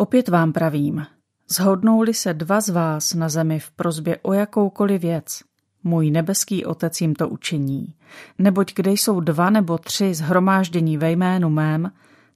[0.00, 1.06] Opět vám pravím,
[1.48, 5.40] zhodnou-li se dva z vás na zemi v prozbě o jakoukoliv věc,
[5.84, 7.94] můj nebeský otec jim to učiní.
[8.38, 11.92] Neboť kde jsou dva nebo tři zhromáždění ve jménu mém,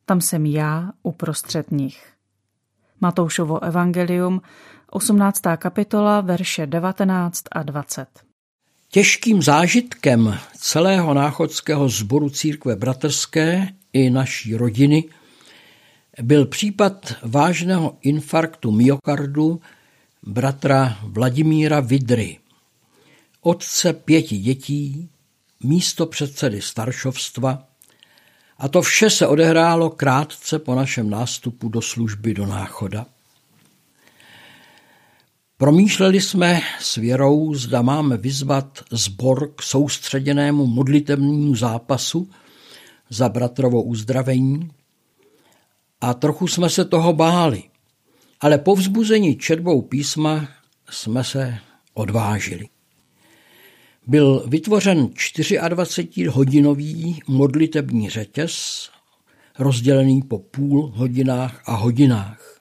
[0.06, 2.12] tam jsem já uprostřed nich.
[3.00, 4.42] Matoušovo evangelium,
[4.90, 5.40] 18.
[5.56, 8.06] kapitola, verše 19 a 20.
[8.90, 15.04] Těžkým zážitkem celého náchodského sboru církve bratrské i naší rodiny
[16.22, 19.60] byl případ vážného infarktu myokardu
[20.22, 22.38] bratra Vladimíra Vidry,
[23.41, 25.08] otce pěti dětí,
[25.62, 27.66] místo předsedy staršovstva,
[28.58, 33.06] a to vše se odehrálo krátce po našem nástupu do služby do Náchoda.
[35.56, 42.30] Promýšleli jsme s věrou, zda máme vyzvat zbor k soustředěnému modlitevnímu zápasu
[43.10, 44.70] za bratrovo uzdravení
[46.04, 47.62] a trochu jsme se toho báli,
[48.40, 50.48] ale po vzbuzení četbou písma
[50.90, 51.58] jsme se
[51.94, 52.69] odvážili.
[54.06, 58.88] Byl vytvořen 24-hodinový modlitební řetěz,
[59.58, 62.61] rozdělený po půl hodinách a hodinách.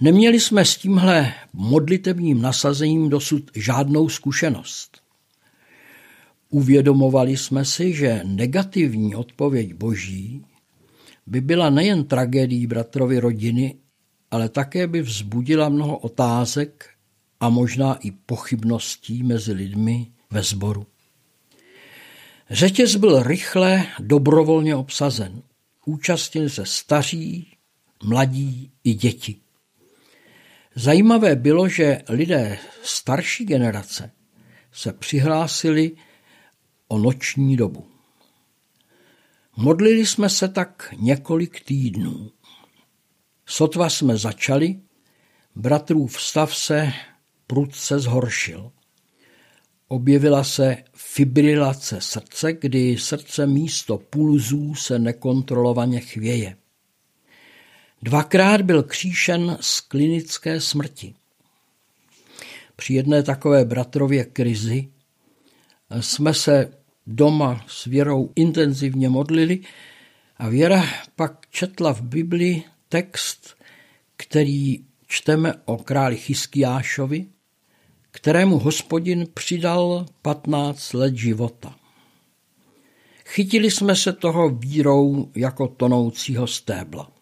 [0.00, 5.00] Neměli jsme s tímhle modlitebním nasazením dosud žádnou zkušenost.
[6.50, 10.44] Uvědomovali jsme si, že negativní odpověď Boží
[11.30, 13.74] by byla nejen tragédií bratrovy rodiny,
[14.30, 16.90] ale také by vzbudila mnoho otázek
[17.40, 20.86] a možná i pochybností mezi lidmi ve sboru.
[22.50, 25.42] Řetěz byl rychle dobrovolně obsazen.
[25.86, 27.56] Účastnili se staří,
[28.04, 29.36] mladí i děti.
[30.74, 34.10] Zajímavé bylo, že lidé starší generace
[34.72, 35.92] se přihlásili
[36.88, 37.89] o noční dobu.
[39.62, 42.30] Modlili jsme se tak několik týdnů.
[43.46, 44.80] Sotva jsme začali,
[45.56, 46.92] bratrův stav se
[47.46, 48.72] prudce zhoršil.
[49.88, 56.56] Objevila se fibrilace srdce, kdy srdce místo pulzů se nekontrolovaně chvěje.
[58.02, 61.14] Dvakrát byl kříšen z klinické smrti.
[62.76, 64.88] Při jedné takové bratrově krizi
[66.00, 69.60] jsme se doma s Věrou intenzivně modlili
[70.36, 70.84] a Věra
[71.16, 73.56] pak četla v Bibli text,
[74.16, 77.26] který čteme o králi Chyskiášovi,
[78.10, 81.74] kterému hospodin přidal 15 let života.
[83.26, 87.12] Chytili jsme se toho vírou jako tonoucího stébla.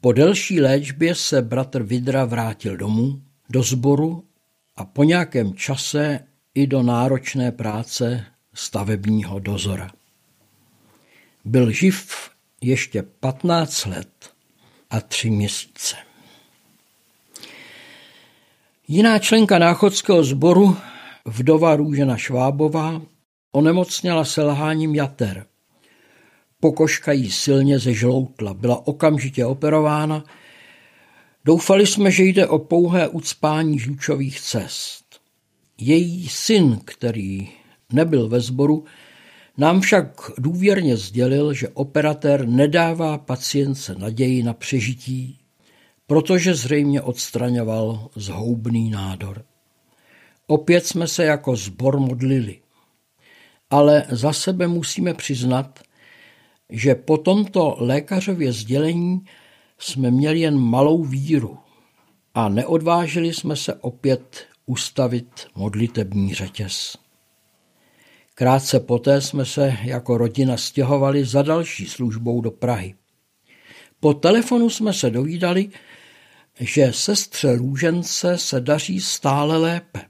[0.00, 4.24] Po delší léčbě se bratr Vidra vrátil domů, do sboru
[4.76, 6.20] a po nějakém čase
[6.56, 8.24] i do náročné práce
[8.54, 9.90] stavebního dozora.
[11.44, 12.30] Byl živ
[12.60, 14.30] ještě 15 let
[14.90, 15.96] a tři měsíce.
[18.88, 20.76] Jiná členka náchodského sboru,
[21.24, 23.02] vdova Růžena Švábová,
[23.52, 25.46] onemocněla selháním jater–
[26.60, 30.24] Pokožka jí silně zežloutla, byla okamžitě operována.
[31.44, 35.05] Doufali jsme, že jde o pouhé ucpání žlučových cest.
[35.78, 37.48] Její syn, který
[37.92, 38.84] nebyl ve sboru,
[39.58, 45.38] nám však důvěrně sdělil, že operatér nedává pacientce naději na přežití,
[46.06, 49.44] protože zřejmě odstraňoval zhoubný nádor.
[50.46, 52.60] Opět jsme se jako zbor modlili.
[53.70, 55.80] Ale za sebe musíme přiznat,
[56.70, 59.20] že po tomto lékařově sdělení
[59.78, 61.58] jsme měli jen malou víru
[62.34, 66.96] a neodvážili jsme se opět ustavit modlitební řetěz.
[68.34, 72.94] Krátce poté jsme se jako rodina stěhovali za další službou do Prahy.
[74.00, 75.68] Po telefonu jsme se dovídali,
[76.60, 80.00] že sestře Růžence se daří stále lépe.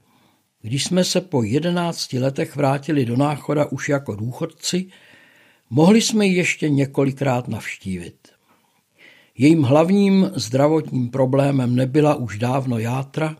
[0.61, 4.91] Když jsme se po jedenácti letech vrátili do Náchoda už jako důchodci,
[5.69, 8.27] Mohli jsme ji ještě několikrát navštívit.
[9.37, 13.35] Jejím hlavním zdravotním problémem nebyla už dávno játra,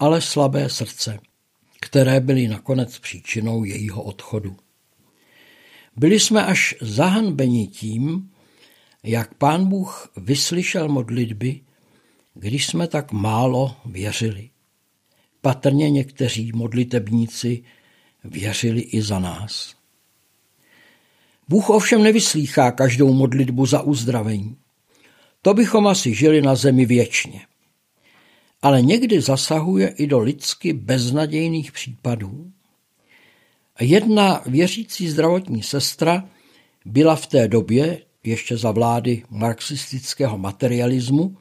[0.00, 1.18] ale slabé srdce,
[1.80, 4.56] které byly nakonec příčinou jejího odchodu.
[5.96, 8.30] Byli jsme až zahanbeni tím,
[9.02, 11.60] jak pán Bůh vyslyšel modlitby,
[12.34, 14.50] když jsme tak málo věřili.
[15.40, 17.62] Patrně někteří modlitebníci
[18.24, 19.74] věřili i za nás.
[21.48, 24.56] Bůh ovšem nevyslýchá každou modlitbu za uzdravení.
[25.42, 27.40] To bychom asi žili na zemi věčně.
[28.62, 32.52] Ale někdy zasahuje i do lidsky beznadějných případů.
[33.80, 36.28] Jedna věřící zdravotní sestra
[36.84, 41.36] byla v té době, ještě za vlády marxistického materialismu,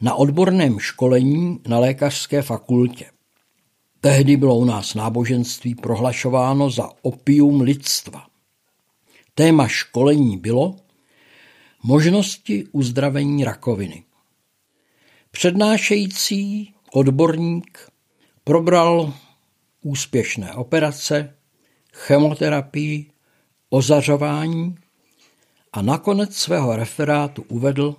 [0.00, 3.10] na odborném školení na lékařské fakultě.
[4.00, 8.26] Tehdy bylo u nás náboženství prohlašováno za opium lidstva.
[9.34, 10.76] Téma školení bylo
[11.82, 14.04] možnosti uzdravení rakoviny.
[15.36, 17.78] Přednášející odborník
[18.44, 19.14] probral
[19.82, 21.34] úspěšné operace,
[21.92, 23.10] chemoterapii,
[23.70, 24.74] ozařování
[25.72, 27.96] a nakonec svého referátu uvedl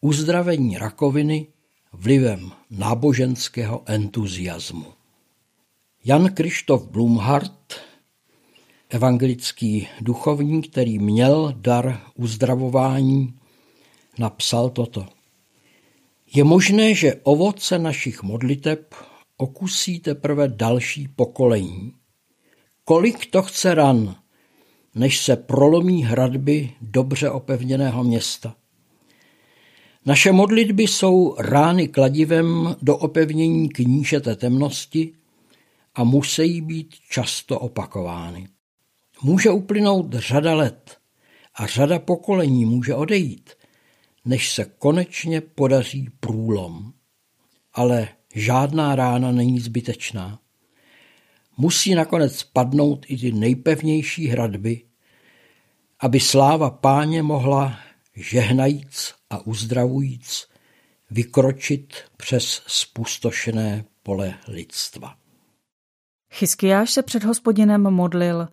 [0.00, 1.46] uzdravení rakoviny
[1.92, 4.86] vlivem náboženského entuziasmu.
[6.04, 7.80] Jan Krištof Blumhardt,
[8.88, 13.34] evangelický duchovník, který měl dar uzdravování,
[14.18, 15.19] napsal toto.
[16.34, 18.94] Je možné, že ovoce našich modliteb
[19.36, 21.92] okusí teprve další pokolení.
[22.84, 24.16] Kolik to chce ran,
[24.94, 28.54] než se prolomí hradby dobře opevněného města.
[30.06, 35.12] Naše modlitby jsou rány kladivem do opevnění knížete temnosti
[35.94, 38.48] a musí být často opakovány.
[39.22, 40.96] Může uplynout řada let
[41.54, 43.50] a řada pokolení může odejít,
[44.24, 46.92] než se konečně podaří průlom.
[47.72, 50.38] Ale žádná rána není zbytečná.
[51.56, 54.82] Musí nakonec padnout i ty nejpevnější hradby,
[56.00, 57.78] aby sláva páně mohla
[58.14, 60.48] žehnajíc a uzdravujíc
[61.10, 65.16] vykročit přes spustošené pole lidstva.
[66.32, 68.48] Chyskiáš se před hospodinem modlil,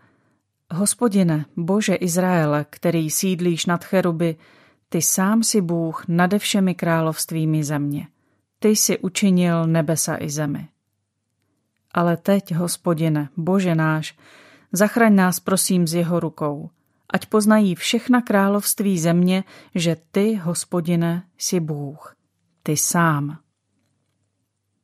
[0.74, 4.36] Hospodine, Bože Izraele, který sídlíš nad cheruby,
[4.90, 8.08] ty sám si Bůh nade všemi královstvími země.
[8.60, 10.68] Ty jsi učinil nebesa i zemi.
[11.92, 14.18] Ale teď, hospodine, Bože náš,
[14.72, 16.70] zachraň nás prosím z jeho rukou,
[17.14, 19.44] ať poznají všechna království země,
[19.76, 22.16] že ty, hospodine, jsi Bůh,
[22.64, 23.40] ty sám.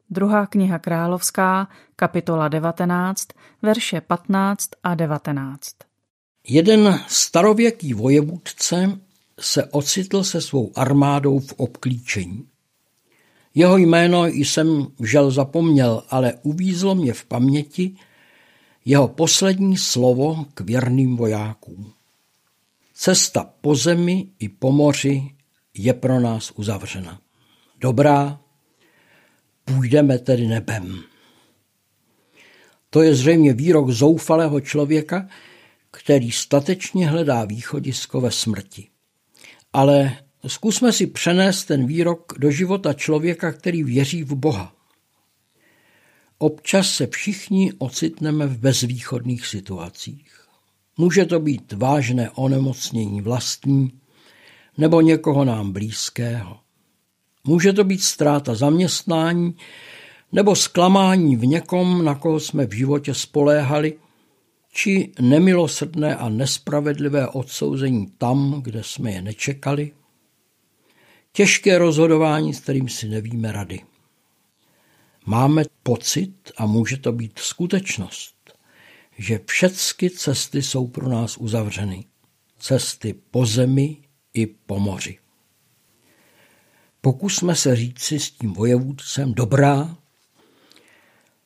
[0.10, 3.28] Druhá kniha královská, kapitola 19,
[3.62, 5.76] verše 15 a 19.
[6.48, 9.00] Jeden starověký vojevůdce
[9.40, 12.48] se ocitl se svou armádou v obklíčení.
[13.56, 17.96] Jeho jméno jsem žel zapomněl, ale uvízlo mě v paměti
[18.86, 21.94] jeho poslední slovo k věrným vojákům.
[22.94, 25.32] Cesta po zemi i po moři
[25.74, 27.22] je pro nás uzavřena.
[27.80, 28.40] Dobrá,
[29.66, 31.04] půjdeme tedy nebem.
[32.90, 35.28] To je zřejmě výrok zoufalého člověka,
[35.92, 38.93] který statečně hledá východisko ve smrti.
[39.74, 40.18] Ale
[40.48, 44.74] zkusme si přenést ten výrok do života člověka, který věří v Boha.
[46.38, 50.48] Občas se všichni ocitneme v bezvýchodných situacích.
[50.98, 53.92] Může to být vážné onemocnění vlastní
[54.78, 56.60] nebo někoho nám blízkého.
[57.44, 59.56] Může to být ztráta zaměstnání
[60.32, 63.94] nebo zklamání v někom, na koho jsme v životě spoléhali,
[64.74, 69.92] či nemilosrdné a nespravedlivé odsouzení tam, kde jsme je nečekali.
[71.32, 73.80] Těžké rozhodování, s kterým si nevíme rady.
[75.26, 78.36] Máme pocit, a může to být skutečnost,
[79.18, 82.06] že všechny cesty jsou pro nás uzavřeny.
[82.60, 83.98] Cesty po zemi
[84.34, 85.18] i po moři.
[87.02, 89.98] Pokusme se říci s tím vojevůdcem, dobrá,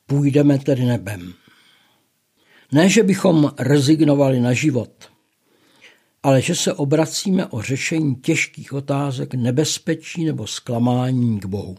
[0.05, 1.33] půjdeme tedy nebem.
[2.71, 5.11] Ne, že bychom rezignovali na život,
[6.23, 11.77] ale že se obracíme o řešení těžkých otázek nebezpečí nebo zklamání k Bohu.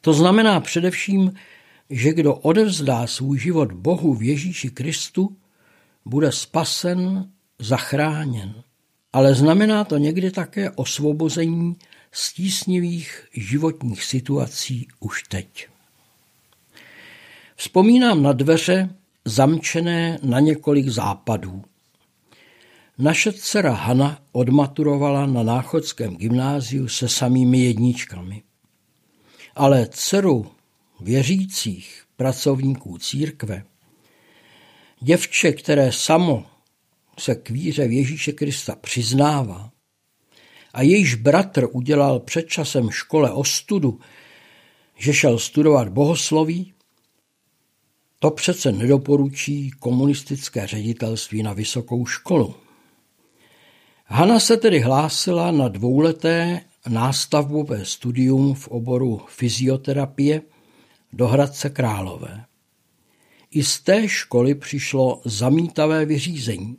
[0.00, 1.32] To znamená především,
[1.90, 5.36] že kdo odevzdá svůj život Bohu v Ježíši Kristu,
[6.04, 8.54] bude spasen, zachráněn.
[9.12, 11.76] Ale znamená to někdy také osvobození
[12.12, 15.68] z tísnivých životních situací už teď.
[17.56, 21.62] Vzpomínám na dveře zamčené na několik západů.
[22.98, 28.42] Naše dcera Hana odmaturovala na náchodském gymnáziu se samými jedničkami.
[29.54, 30.46] Ale dceru
[31.00, 33.64] věřících pracovníků církve,
[35.00, 36.46] děvče, které samo
[37.18, 39.70] se k víře v Ježíše Krista přiznává
[40.74, 44.00] a jejíž bratr udělal před časem škole ostudu,
[44.96, 46.72] že šel studovat bohosloví,
[48.22, 52.54] to přece nedoporučí komunistické ředitelství na vysokou školu.
[54.04, 60.42] Hana se tedy hlásila na dvouleté nástavbové studium v oboru fyzioterapie
[61.12, 62.44] do Hradce Králové.
[63.50, 66.76] I z té školy přišlo zamítavé vyřízení.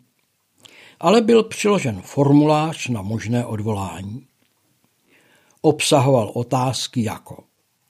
[1.00, 4.28] ale byl přiložen formulář na možné odvolání.
[5.62, 7.44] Obsahoval otázky jako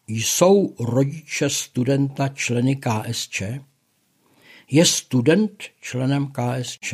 [0.08, 3.42] jsou rodiče studenta členy KSČ?
[4.72, 6.94] Je student členem KSČ?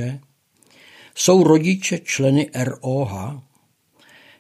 [1.16, 3.42] Jsou rodiče členy ROH?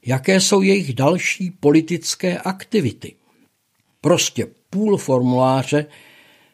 [0.06, 3.16] Jaké jsou jejich další politické aktivity?
[4.02, 5.86] Prostě půl formuláře,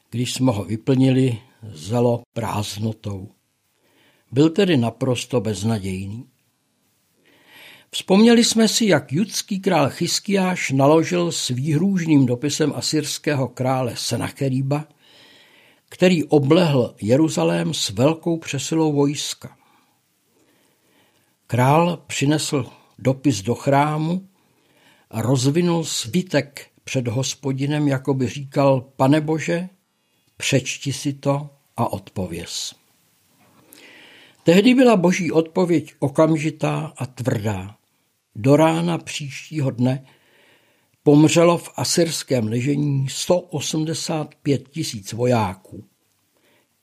[0.10, 1.38] když jsme ho vyplnili,
[1.74, 3.30] zelo prázdnotou.
[4.32, 6.26] Byl tedy naprosto beznadějný.
[7.96, 14.88] Vzpomněli jsme si, jak judský král Chyskiáš naložil s výhrůžným dopisem asyrského krále Senacheríba,
[15.90, 19.58] který oblehl Jeruzalém s velkou přesilou vojska.
[21.48, 22.66] Král přinesl
[23.00, 24.28] dopis do chrámu
[25.12, 29.70] a rozvinul svitek před hospodinem, jako by říkal, pane Bože,
[30.38, 32.76] přečti si to a odpověz.
[34.44, 37.76] Tehdy byla boží odpověď okamžitá a tvrdá.
[38.36, 40.06] Do rána příštího dne
[41.04, 45.84] pomřelo v asyrském ležení 185 tisíc vojáků.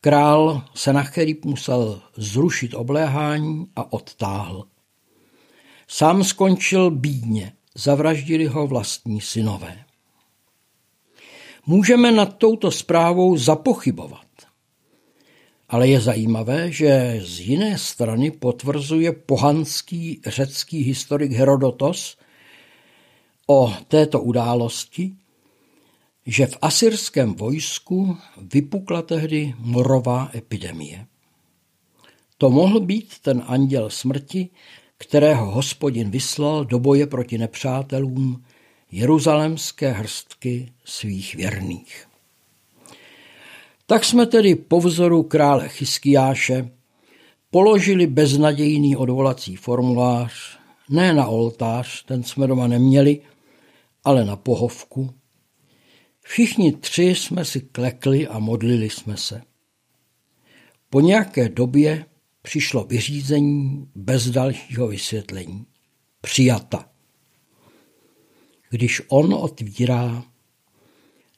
[0.01, 4.65] Král Senacherib musel zrušit obléhání a odtáhl.
[5.89, 9.85] Sám skončil bídně, zavraždili ho vlastní synové.
[11.67, 14.27] Můžeme nad touto zprávou zapochybovat.
[15.73, 22.17] Ale je zajímavé, že z jiné strany potvrzuje pohanský řecký historik Herodotos
[23.47, 25.17] o této události,
[26.27, 28.17] že v asyrském vojsku
[28.53, 31.07] vypukla tehdy morová epidemie.
[32.39, 34.49] To mohl být ten anděl smrti,
[34.99, 38.45] kterého hospodin vyslal do boje proti nepřátelům
[38.91, 42.12] jeruzalemské hrstky svých věrných.
[43.87, 46.71] Tak jsme tedy po vzoru krále Chyskiáše
[47.51, 50.59] položili beznadějný odvolací formulář,
[50.91, 53.21] ne na oltář, ten jsme doma neměli,
[54.05, 55.15] ale na pohovku.
[56.21, 59.43] Všichni tři jsme si klekli a modlili jsme se.
[60.91, 62.07] Po nějaké době
[62.43, 65.67] přišlo vyřízení bez dalšího vysvětlení.
[66.21, 66.89] Přijata.
[68.71, 70.25] Když on otvírá,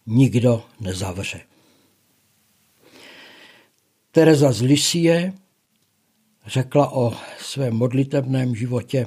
[0.06, 1.40] nikdo nezavře.
[4.14, 5.32] Tereza z Lisie
[6.46, 9.06] řekla o svém modlitebném životě,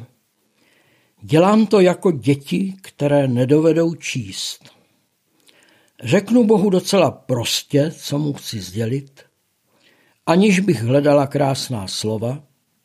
[1.22, 4.70] dělám to jako děti, které nedovedou číst.
[6.04, 9.22] Řeknu Bohu docela prostě, co mu chci sdělit,
[10.26, 12.44] aniž bych hledala krásná slova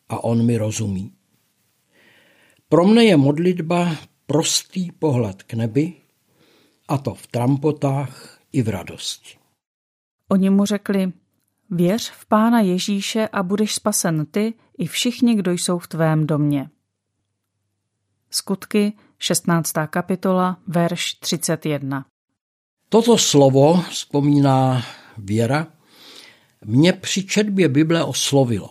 [0.09, 1.11] a on mi rozumí.
[2.69, 5.93] Pro mne je modlitba prostý pohled k nebi,
[6.87, 9.37] a to v trampotách i v radosti.
[10.31, 11.11] Oni mu řekli,
[11.73, 16.69] Věř v Pána Ježíše a budeš spasen ty i všichni, kdo jsou v tvém domě.
[18.29, 19.73] Skutky, 16.
[19.89, 22.05] kapitola, verš 31.
[22.89, 24.83] Toto slovo, vzpomíná
[25.17, 25.67] Věra,
[26.65, 28.69] mě při četbě Bible oslovilo.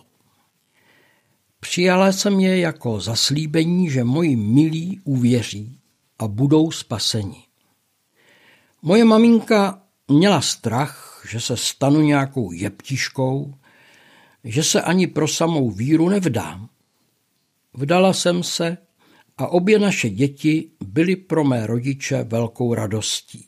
[1.59, 5.79] Přijala jsem je jako zaslíbení, že moji milí uvěří
[6.19, 7.43] a budou spaseni.
[8.81, 13.53] Moje maminka měla strach, že se stanu nějakou jeptiškou,
[14.43, 16.69] že se ani pro samou víru nevdám.
[17.73, 18.77] Vdala jsem se
[19.37, 23.47] a obě naše děti byly pro mé rodiče velkou radostí.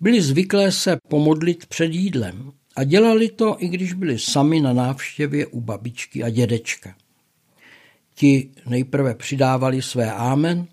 [0.00, 5.46] Byli zvyklé se pomodlit před jídlem a dělali to, i když byli sami na návštěvě
[5.46, 6.96] u babičky a dědečka.
[8.14, 10.66] Ti nejprve přidávali své ámen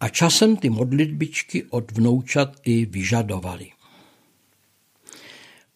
[0.00, 3.75] a časem ty modlitbičky od vnoučat i vyžadovali.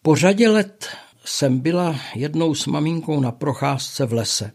[0.03, 0.87] Po řadě let
[1.25, 4.51] jsem byla jednou s maminkou na procházce v lese.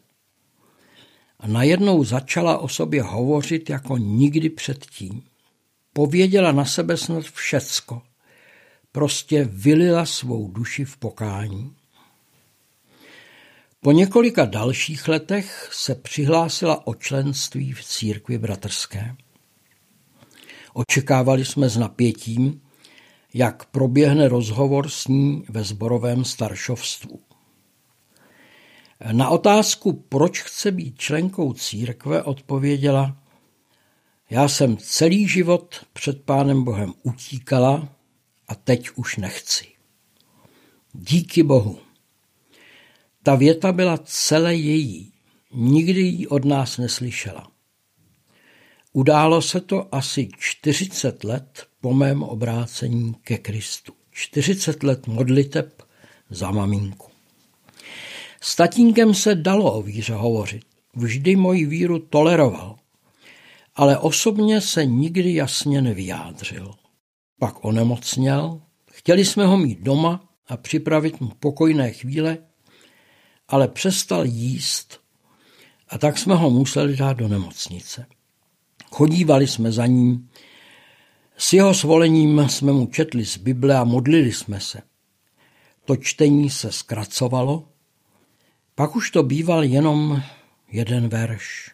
[1.41, 5.23] A najednou začala o sobě hovořit jako nikdy předtím.
[5.93, 8.03] Pověděla na sebe snad všecko.
[8.93, 11.77] Prostě vylila svou duši v pokání.
[13.81, 19.17] Po několika dalších letech se přihlásila o členství v církvi bratrské.
[20.73, 22.61] Očekávali jsme s napětím,
[23.37, 27.21] jak proběhne rozhovor s ní ve zborovém staršovstvu.
[29.13, 33.17] Na otázku, proč chce být členkou církve, odpověděla,
[34.31, 37.89] já jsem celý život před Pánem Bohem utíkala
[38.49, 39.67] a teď už nechci.
[40.93, 41.79] Díky Bohu.
[43.23, 45.13] Ta věta byla celé její,
[45.53, 47.56] nikdy ji od nás neslyšela.
[48.97, 53.93] Událo se to asi 40 let po mém obrácení ke Kristu.
[54.11, 55.83] 40 let modliteb
[56.31, 57.11] za maminku.
[58.41, 60.63] S tatínkem se dalo o víře hovořit.
[60.95, 62.77] Vždy moji víru toleroval,
[63.75, 66.75] ale osobně se nikdy jasně nevyjádřil.
[67.39, 68.61] Pak onemocněl,
[68.91, 72.39] chtěli jsme ho mít doma a připravit mu pokojné chvíle,
[73.49, 75.01] ale přestal jíst
[75.89, 78.07] a tak jsme ho museli dát do nemocnice.
[78.91, 80.29] Chodívali jsme za ním,
[81.37, 84.83] s jeho svolením jsme mu četli z Bible a modlili jsme se.
[85.85, 87.69] To čtení se zkracovalo,
[88.75, 90.23] pak už to býval jenom
[90.73, 91.71] jeden verš.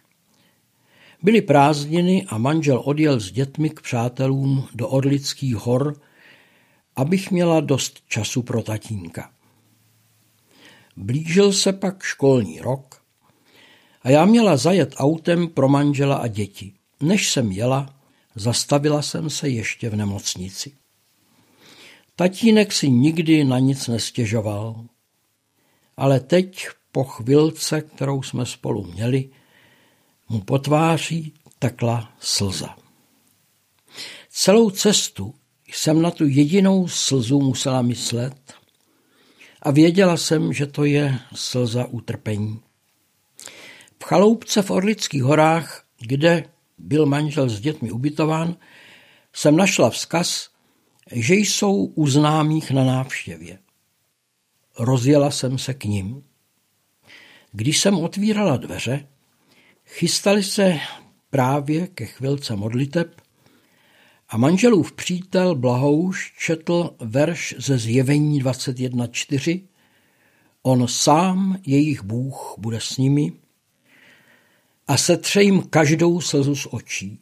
[1.22, 6.00] Byly prázdniny a manžel odjel s dětmi k přátelům do Orlických hor,
[6.96, 9.30] abych měla dost času pro tatínka.
[10.96, 13.02] Blížil se pak školní rok
[14.02, 16.72] a já měla zajet autem pro manžela a děti.
[17.02, 17.94] Než jsem jela,
[18.34, 20.72] zastavila jsem se ještě v nemocnici.
[22.16, 24.84] Tatínek si nikdy na nic nestěžoval,
[25.96, 29.30] ale teď po chvilce, kterou jsme spolu měli,
[30.28, 32.76] mu po tváří tekla slza.
[34.30, 35.34] Celou cestu
[35.72, 38.54] jsem na tu jedinou slzu musela myslet
[39.62, 42.60] a věděla jsem, že to je slza utrpení.
[44.02, 46.44] V chaloupce v Orlických horách, kde
[46.82, 48.56] byl manžel s dětmi ubytován,
[49.32, 50.48] jsem našla vzkaz,
[51.12, 53.58] že jsou u známých na návštěvě.
[54.78, 56.22] Rozjela jsem se k ním.
[57.52, 59.08] Když jsem otvírala dveře,
[59.86, 60.78] chystali se
[61.30, 63.20] právě ke chvilce modliteb
[64.28, 69.62] a manželův přítel Blahouš četl verš ze zjevení 21.4
[70.62, 73.32] On sám, jejich Bůh, bude s nimi
[74.92, 77.20] a setře jim každou slzu z očí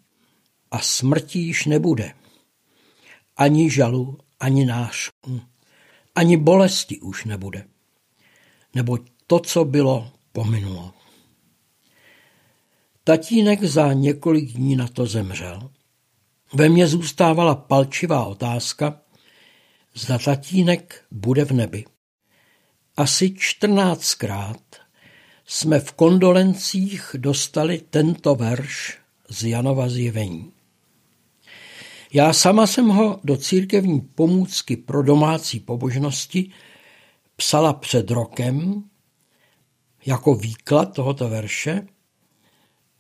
[0.71, 2.13] a smrti již nebude.
[3.37, 5.41] Ani žalu, ani nášku,
[6.15, 7.65] ani bolesti už nebude.
[8.75, 10.93] Nebo to, co bylo, pominulo.
[13.05, 15.71] Tatínek za několik dní na to zemřel.
[16.55, 19.01] Ve mně zůstávala palčivá otázka,
[19.95, 21.85] zda tatínek bude v nebi.
[22.97, 24.61] Asi čtrnáctkrát
[25.53, 30.53] jsme v kondolencích dostali tento verš z Janova zjevení.
[32.13, 36.51] Já sama jsem ho do církevní pomůcky pro domácí pobožnosti
[37.37, 38.85] psala před rokem
[40.07, 41.87] jako výklad tohoto verše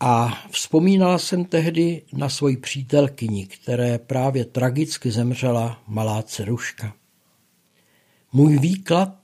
[0.00, 6.94] a vzpomínala jsem tehdy na svoji přítelkyni, které právě tragicky zemřela malá ceruška.
[8.32, 9.19] Můj výklad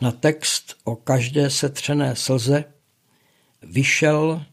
[0.00, 2.64] na text o každé setřené slze
[3.62, 4.44] vyšel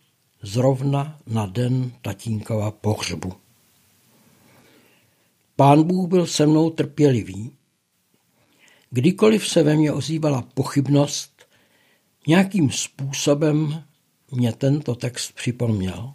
[0.41, 3.33] zrovna na den tatínkova pohřbu.
[5.55, 7.51] Pán Bůh byl se mnou trpělivý.
[8.89, 11.45] Kdykoliv se ve mně ozývala pochybnost,
[12.27, 13.83] nějakým způsobem
[14.31, 16.13] mě tento text připomněl.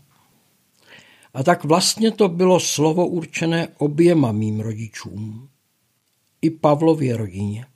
[1.35, 5.49] A tak vlastně to bylo slovo určené oběma mým rodičům,
[6.43, 7.67] i Pavlově rodině.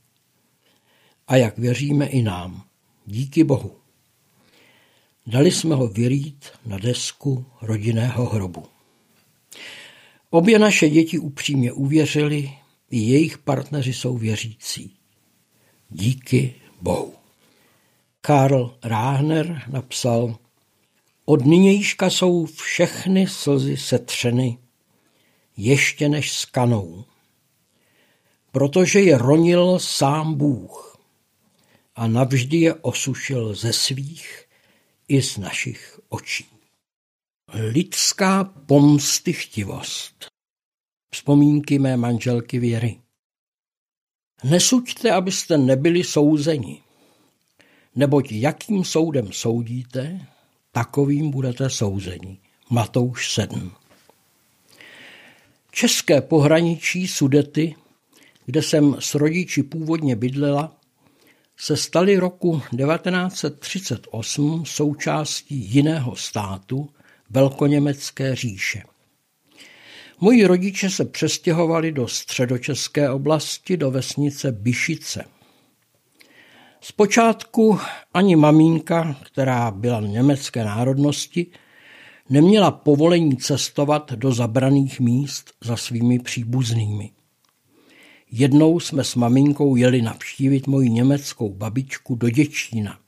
[1.30, 2.64] A jak věříme i nám,
[3.06, 3.76] díky Bohu.
[5.26, 8.66] Dali jsme ho vyrít na desku rodinného hrobu.
[10.30, 12.50] Obě naše děti upřímně uvěřili,
[12.90, 14.96] i jejich partneři jsou věřící.
[15.90, 17.14] Díky Bohu.
[18.20, 20.36] Karl Ráhner napsal,
[21.24, 24.58] od nynějška jsou všechny slzy setřeny,
[25.56, 27.04] ještě než skanou,
[28.52, 30.89] protože je ronil sám Bůh
[32.00, 34.48] a navždy je osušil ze svých
[35.08, 36.48] i z našich očí.
[37.52, 40.32] Lidská pomstychtivost.
[41.12, 43.00] Vzpomínky mé manželky Věry.
[44.44, 46.80] Nesuďte, abyste nebyli souzeni
[47.96, 50.26] neboť jakým soudem soudíte,
[50.72, 52.38] takovým budete souzeni.
[52.70, 53.72] Matouš 7.
[55.70, 57.74] České pohraničí Sudety,
[58.46, 60.76] kde jsem s rodiči původně bydlela,
[61.60, 66.88] se staly roku 1938 součástí jiného státu,
[67.30, 68.82] Velkoněmecké říše.
[70.20, 75.24] Moji rodiče se přestěhovali do středočeské oblasti, do vesnice Byšice–
[76.82, 77.78] Zpočátku
[78.14, 81.46] ani mamínka, která byla německé národnosti,
[82.28, 87.10] neměla povolení cestovat do zabraných míst za svými příbuznými.
[88.32, 92.98] Jednou jsme s maminkou jeli navštívit moji německou babičku do Děčína.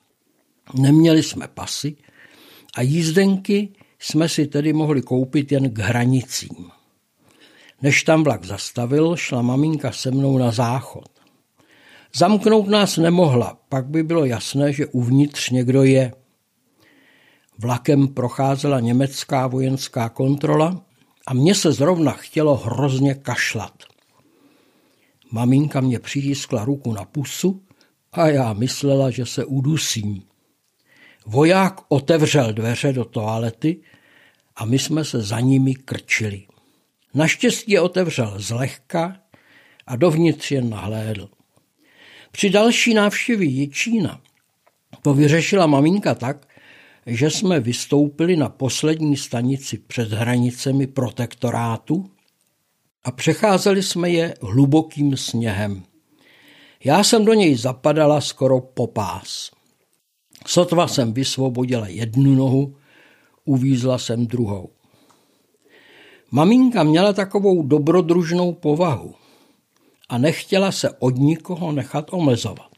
[0.74, 1.96] Neměli jsme pasy
[2.74, 6.70] a jízdenky jsme si tedy mohli koupit jen k hranicím.
[7.82, 11.08] Než tam vlak zastavil, šla maminka se mnou na záchod.
[12.14, 16.12] Zamknout nás nemohla, pak by bylo jasné, že uvnitř někdo je.
[17.58, 20.84] Vlakem procházela německá vojenská kontrola
[21.26, 23.91] a mně se zrovna chtělo hrozně kašlat.
[25.32, 27.62] Maminka mě přitískla ruku na pusu
[28.12, 30.22] a já myslela, že se udusím.
[31.26, 33.80] Voják otevřel dveře do toalety
[34.56, 36.46] a my jsme se za nimi krčili.
[37.14, 39.16] Naštěstí je otevřel zlehka
[39.86, 41.28] a dovnitř jen nahlédl.
[42.32, 44.20] Při další návštěvě Jičína
[45.02, 46.48] to vyřešila maminka tak,
[47.06, 52.10] že jsme vystoupili na poslední stanici před hranicemi protektorátu
[53.04, 55.82] a přecházeli jsme je hlubokým sněhem.
[56.84, 59.50] Já jsem do něj zapadala skoro po pás.
[60.46, 62.76] Sotva jsem vysvobodila jednu nohu,
[63.44, 64.70] uvízla jsem druhou.
[66.30, 69.14] Maminka měla takovou dobrodružnou povahu
[70.08, 72.70] a nechtěla se od nikoho nechat omezovat.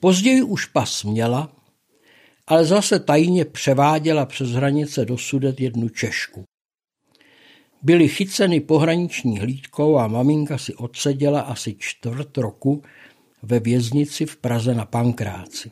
[0.00, 1.52] Později už pas měla,
[2.46, 6.44] ale zase tajně převáděla přes hranice do Sudet jednu Češku.
[7.82, 12.82] Byly chyceny pohraniční hlídkou a maminka si odseděla asi čtvrt roku
[13.42, 15.70] ve věznici v Praze na Pankráci.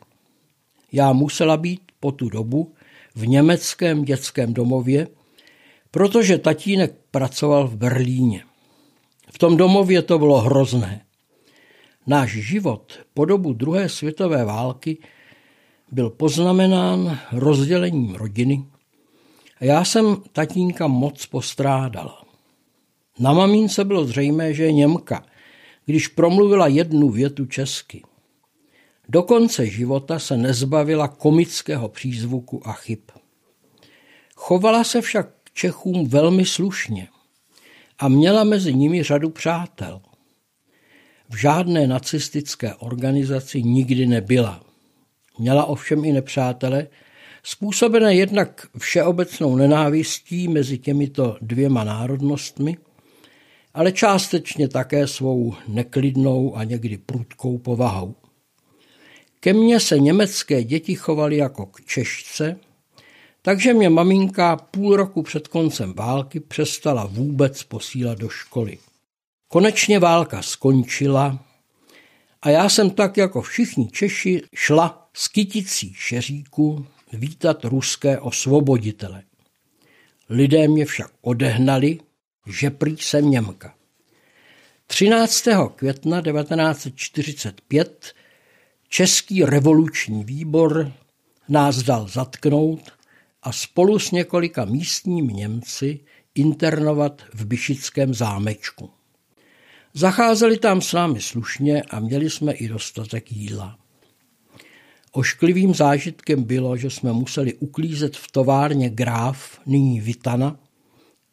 [0.93, 2.73] Já musela být po tu dobu
[3.15, 5.09] v německém dětském domově,
[5.91, 8.45] protože tatínek pracoval v Berlíně.
[9.33, 11.05] V tom domově to bylo hrozné.
[12.07, 14.99] Náš život po dobu druhé světové války
[15.93, 18.65] byl poznamenán rozdělením rodiny
[19.61, 22.25] já jsem tatínka moc postrádala.
[23.19, 25.25] Na mamínce bylo zřejmé, že je Němka,
[25.87, 28.03] když promluvila jednu větu česky.
[29.09, 32.99] Do konce života se nezbavila komického přízvuku a chyb.
[34.37, 37.09] Chovala se však k Čechům velmi slušně
[37.99, 40.01] a měla mezi nimi řadu přátel.
[41.29, 44.65] V žádné nacistické organizaci nikdy nebyla.
[45.39, 46.87] Měla ovšem i nepřátele,
[47.43, 52.77] způsobené jednak všeobecnou nenávistí mezi těmito dvěma národnostmi,
[53.75, 58.15] ale částečně také svou neklidnou a někdy prudkou povahou.
[59.41, 62.57] Ke mně se německé děti chovaly jako k Češce,
[63.43, 68.79] takže mě maminka půl roku před koncem války přestala vůbec posílat do školy.
[69.49, 71.45] Konečně válka skončila
[72.43, 79.23] a já jsem tak jako všichni Češi šla z kyticí šeříku vítat ruské osvoboditele.
[80.29, 81.99] Lidé mě však odehnali,
[82.47, 83.75] že prý jsem Němka.
[84.87, 85.45] 13.
[85.75, 88.13] května 1945
[88.89, 90.93] Český revoluční výbor
[91.49, 92.93] nás dal zatknout
[93.43, 96.01] a spolu s několika místními Němci
[96.35, 98.91] internovat v Byšickém zámečku.
[99.95, 103.80] Zacházeli tam s námi slušně a měli jsme i dostatek jídla.
[105.13, 110.59] Ošklivým zážitkem bylo, že jsme museli uklízet v továrně Gráf, nyní Vitana,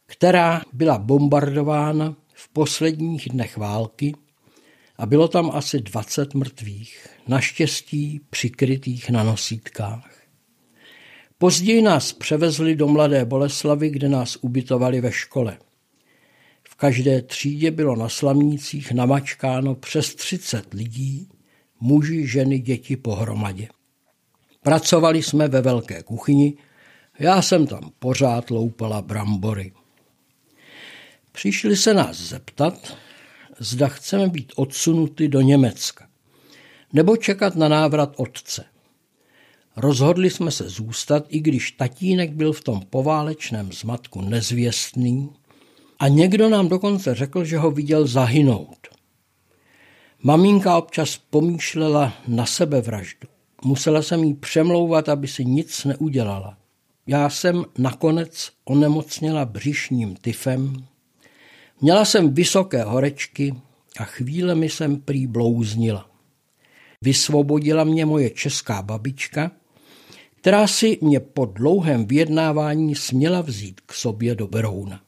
[0.05, 4.15] která byla bombardována v posledních dnech války
[4.97, 10.17] a bylo tam asi 20 mrtvých, naštěstí přikrytých na nosítkách.
[11.37, 15.57] Později nás převezli do Mladé Boleslavy, kde nás ubytovali ve škole.
[16.69, 21.29] V každé třídě bylo na slamnících namačkáno přes 30 lidí,
[21.79, 23.67] muži, ženy, děti pohromadě.
[24.63, 26.57] Pracovali jsme ve velké kuchyni,
[27.19, 29.71] já jsem tam pořád loupala brambory.
[31.31, 32.97] Přišli se nás zeptat,
[33.59, 36.07] zda chceme být odsunuty do Německa,
[36.93, 38.65] nebo čekat na návrat otce.
[39.75, 45.29] Rozhodli jsme se zůstat, i když tatínek byl v tom poválečném zmatku nezvěstný
[45.99, 48.96] a někdo nám dokonce řekl, že ho viděl zahynout.
[50.23, 53.27] Maminka občas pomýšlela na sebevraždu.
[53.65, 56.57] Musela jsem jí přemlouvat, aby si nic neudělala.
[57.07, 60.87] Já jsem nakonec onemocněla břišním tyfem,
[61.81, 63.55] měla jsem vysoké horečky
[63.99, 66.09] a chvílemi jsem prý blouznila.
[67.01, 69.51] Vysvobodila mě moje česká babička,
[70.35, 75.01] která si mě po dlouhém vyjednávání směla vzít k sobě do Berouna.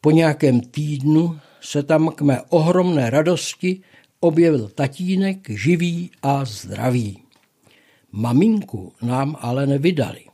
[0.00, 3.80] Po nějakém týdnu se tam k mé ohromné radosti
[4.20, 7.22] objevil tatínek živý a zdravý.
[8.12, 10.24] Maminku nám ale nevydali.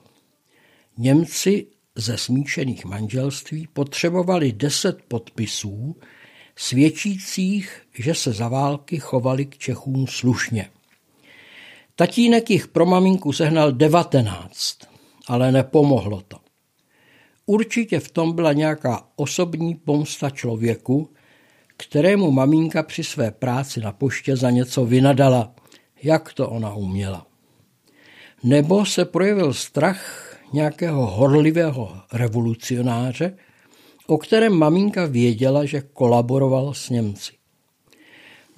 [0.99, 5.97] Němci ze smíšených manželství potřebovali deset podpisů,
[6.57, 10.71] svědčících, že se za války chovali k Čechům slušně.
[11.97, 14.79] Tatínek jich pro maminku sehnal devatenáct,
[15.27, 16.37] ale nepomohlo to.
[17.47, 21.11] Určitě v tom byla nějaká osobní pomsta člověku,
[21.77, 25.55] kterému maminka při své práci na poště za něco vynadala,
[26.03, 27.27] jak to ona uměla.
[28.45, 33.37] Nebo se projevil strach nějakého horlivého revolucionáře,
[34.07, 37.33] o kterém maminka věděla, že kolaboroval s Němci.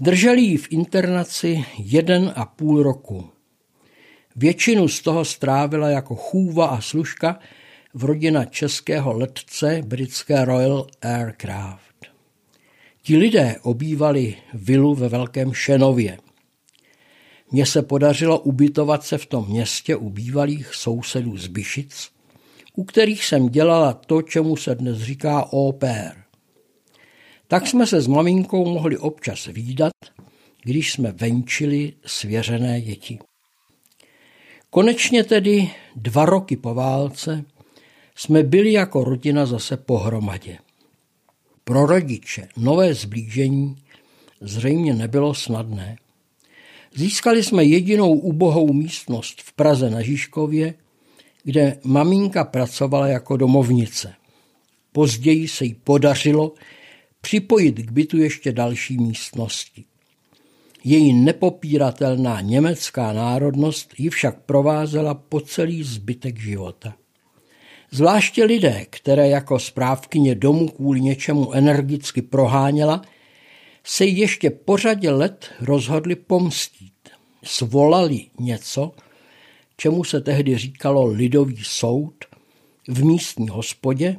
[0.01, 3.31] Drželi ji v internaci jeden a půl roku.
[4.37, 7.39] Většinu z toho strávila jako chůva a služka
[7.95, 11.88] v rodina českého letce britské Royal Aircraft.
[13.09, 16.19] Ti lidé obývali vilu ve Velkém Šenově.
[17.53, 22.09] Mně se podařilo ubytovat se v tom městě u bývalých sousedů z Byšic,
[22.77, 26.13] u kterých jsem dělala to, čemu se dnes říká pair.
[27.47, 29.93] Tak jsme se s maminkou mohli občas výdat,
[30.63, 33.19] když jsme venčili svěřené děti.
[34.71, 37.45] Konečně tedy dva roky po válce
[38.15, 40.59] jsme byli jako rodina zase pohromadě.
[41.69, 43.77] Pro rodiče nové zblížení
[44.41, 45.99] zřejmě nebylo snadné.
[46.95, 50.75] Získali jsme jedinou ubohou místnost v Praze na Žižkově,
[51.45, 54.15] kde maminka pracovala jako domovnice.
[54.93, 56.55] Později se jí podařilo
[57.21, 59.85] připojit k bytu ještě další místnosti.
[60.85, 66.95] Její nepopíratelná německá národnost ji však provázela po celý zbytek života.
[67.91, 73.03] Zvláště lidé, které jako správkyně domu kvůli něčemu energicky proháněla,
[73.85, 76.93] se ještě po řadě let rozhodli pomstít.
[77.45, 78.93] Svolali něco,
[79.77, 82.15] čemu se tehdy říkalo lidový soud,
[82.89, 84.17] v místní hospodě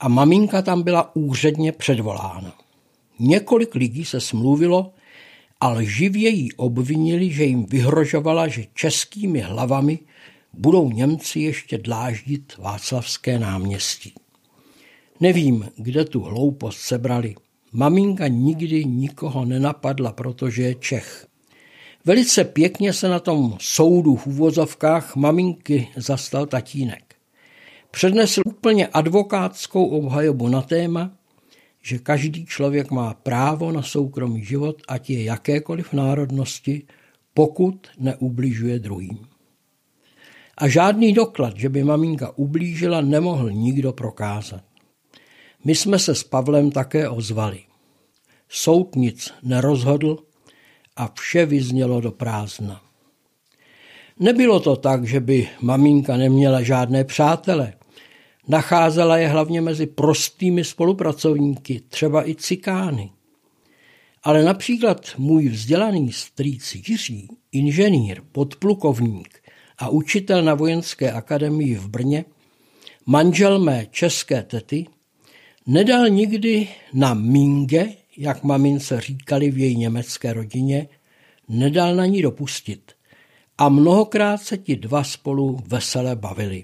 [0.00, 2.54] a maminka tam byla úředně předvolána.
[3.18, 4.92] Několik lidí se smluvilo
[5.60, 9.98] a lživě jí obvinili, že jim vyhrožovala, že českými hlavami
[10.52, 14.14] budou Němci ještě dláždit Václavské náměstí.
[15.20, 17.34] Nevím, kde tu hloupost sebrali.
[17.72, 21.26] Maminka nikdy nikoho nenapadla, protože je Čech.
[22.04, 27.14] Velice pěkně se na tom soudu v úvozovkách maminky zastal tatínek.
[27.90, 31.10] Přednesl úplně advokátskou obhajobu na téma,
[31.82, 36.82] že každý člověk má právo na soukromý život, ať je jakékoliv národnosti,
[37.34, 39.31] pokud neubližuje druhým.
[40.58, 44.64] A žádný doklad, že by maminka ublížila, nemohl nikdo prokázat.
[45.64, 47.60] My jsme se s Pavlem také ozvali.
[48.48, 50.18] Soud nic nerozhodl
[50.96, 52.82] a vše vyznělo do prázdna.
[54.20, 57.72] Nebylo to tak, že by maminka neměla žádné přátele.
[58.48, 63.10] Nacházela je hlavně mezi prostými spolupracovníky, třeba i cikány.
[64.22, 69.41] Ale například můj vzdělaný strýc Jiří, inženýr, podplukovník
[69.78, 72.24] a učitel na vojenské akademii v Brně,
[73.06, 74.86] manžel mé české tety,
[75.66, 80.88] nedal nikdy na minge, jak mamince říkali v její německé rodině,
[81.48, 82.92] nedal na ní dopustit.
[83.58, 86.62] A mnohokrát se ti dva spolu vesele bavili.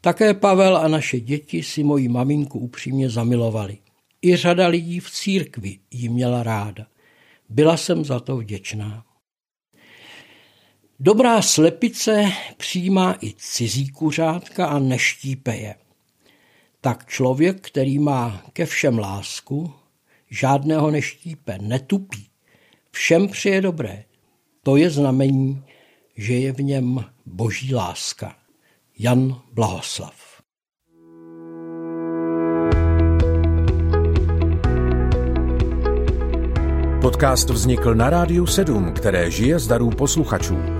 [0.00, 3.78] Také Pavel a naše děti si moji maminku upřímně zamilovali.
[4.22, 6.86] I řada lidí v církvi jí měla ráda.
[7.48, 9.04] Byla jsem za to vděčná.
[11.02, 15.74] Dobrá slepice přijímá i cizí kuřátka a neštípe je.
[16.80, 19.72] Tak člověk, který má ke všem lásku,
[20.30, 22.26] žádného neštípe, netupí,
[22.90, 24.04] všem přeje dobré.
[24.62, 25.62] To je znamení,
[26.16, 28.36] že je v něm boží láska.
[28.98, 30.14] Jan Blahoslav.
[37.00, 40.79] Podcast vznikl na Rádiu 7, které žije z darů posluchačů.